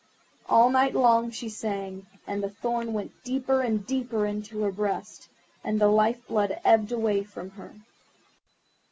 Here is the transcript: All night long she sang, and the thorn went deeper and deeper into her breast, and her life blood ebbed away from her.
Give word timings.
All 0.49 0.71
night 0.71 0.95
long 0.95 1.29
she 1.29 1.47
sang, 1.47 2.07
and 2.25 2.41
the 2.41 2.49
thorn 2.49 2.91
went 2.91 3.11
deeper 3.23 3.61
and 3.61 3.85
deeper 3.85 4.25
into 4.25 4.61
her 4.63 4.71
breast, 4.71 5.29
and 5.63 5.79
her 5.79 5.85
life 5.85 6.27
blood 6.27 6.59
ebbed 6.65 6.91
away 6.91 7.23
from 7.23 7.51
her. 7.51 7.75